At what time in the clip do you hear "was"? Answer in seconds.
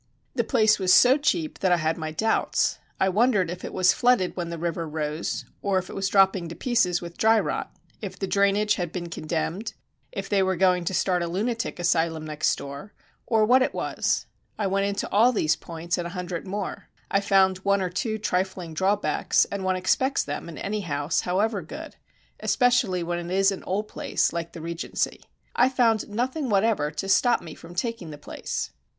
0.79-0.91, 3.71-3.93, 5.95-6.09, 13.75-14.25